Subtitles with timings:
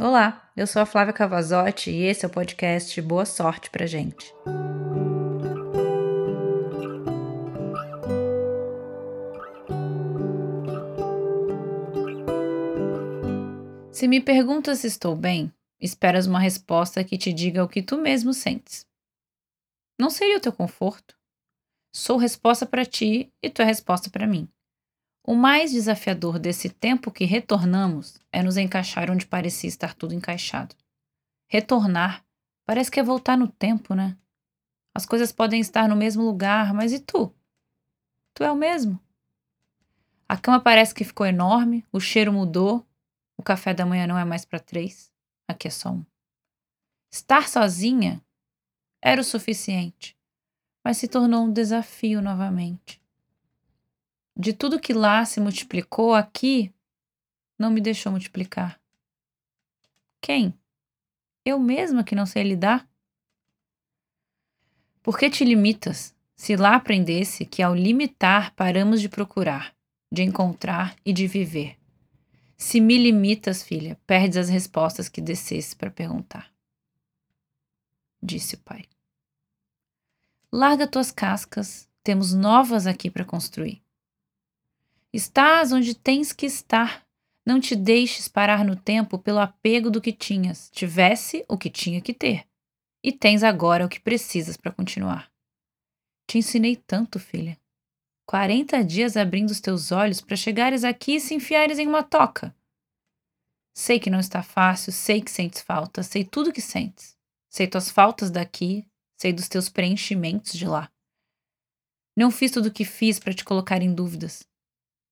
[0.00, 4.32] Olá, eu sou a Flávia Cavazotti e esse é o podcast Boa Sorte pra gente.
[13.90, 17.98] Se me perguntas se estou bem, esperas uma resposta que te diga o que tu
[17.98, 18.86] mesmo sentes.
[19.98, 21.18] Não seria o teu conforto?
[21.92, 24.48] Sou resposta para ti e tu é resposta para mim.
[25.28, 30.74] O mais desafiador desse tempo que retornamos é nos encaixar onde parecia estar tudo encaixado.
[31.46, 32.24] Retornar
[32.64, 34.16] parece que é voltar no tempo, né?
[34.94, 37.30] As coisas podem estar no mesmo lugar, mas e tu?
[38.32, 38.98] Tu é o mesmo.
[40.26, 42.82] A cama parece que ficou enorme, o cheiro mudou,
[43.36, 45.12] o café da manhã não é mais para três,
[45.46, 46.06] aqui é só um.
[47.12, 48.24] Estar sozinha
[49.02, 50.16] era o suficiente,
[50.82, 52.98] mas se tornou um desafio novamente.
[54.38, 56.72] De tudo que lá se multiplicou, aqui
[57.58, 58.80] não me deixou multiplicar.
[60.20, 60.54] Quem?
[61.44, 62.88] Eu mesma que não sei lidar?
[65.02, 66.14] Por que te limitas?
[66.36, 69.74] Se lá aprendesse que ao limitar paramos de procurar,
[70.12, 71.76] de encontrar e de viver.
[72.56, 76.52] Se me limitas, filha, perdes as respostas que descesse para perguntar.
[78.22, 78.84] Disse o pai.
[80.52, 83.82] Larga tuas cascas, temos novas aqui para construir.
[85.12, 87.06] Estás onde tens que estar.
[87.46, 90.70] Não te deixes parar no tempo pelo apego do que tinhas.
[90.70, 92.46] Tivesse o que tinha que ter.
[93.02, 95.32] E tens agora o que precisas para continuar.
[96.26, 97.58] Te ensinei tanto, filha.
[98.26, 102.54] 40 dias abrindo os teus olhos para chegares aqui e se enfiares em uma toca.
[103.74, 107.16] Sei que não está fácil, sei que sentes falta, sei tudo que sentes.
[107.48, 108.86] Sei tuas faltas daqui,
[109.18, 110.92] sei dos teus preenchimentos de lá.
[112.14, 114.46] Não fiz tudo o que fiz para te colocar em dúvidas.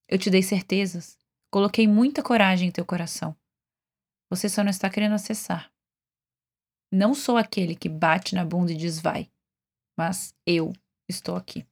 [0.08, 1.18] Eu te dei certezas,
[1.50, 3.36] coloquei muita coragem em teu coração.
[4.30, 5.72] Você só não está querendo acessar.
[6.92, 9.28] Não sou aquele que bate na bunda e diz vai,
[9.96, 10.72] mas eu
[11.08, 11.66] estou aqui.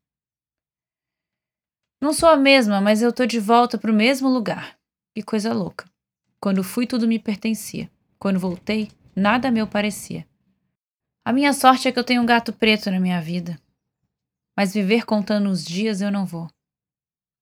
[2.01, 4.79] Não sou a mesma, mas eu tô de volta para o mesmo lugar.
[5.15, 5.89] Que coisa louca.
[6.41, 7.91] Quando fui, tudo me pertencia.
[8.19, 10.27] Quando voltei, nada meu parecia.
[11.25, 13.59] A minha sorte é que eu tenho um gato preto na minha vida.
[14.55, 16.51] Mas viver contando os dias eu não vou.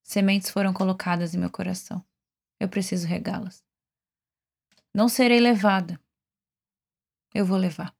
[0.03, 2.05] Sementes foram colocadas em meu coração.
[2.59, 3.65] Eu preciso regá-las.
[4.95, 5.99] Não serei levada.
[7.35, 7.95] Eu vou levar.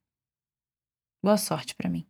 [1.21, 2.07] Boa sorte para mim.